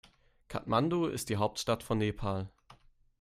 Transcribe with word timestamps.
Kathmandu 0.47 1.05
ist 1.05 1.29
die 1.29 1.37
Hauptstadt 1.37 1.83
von 1.83 1.99
Nepal. 1.99 2.49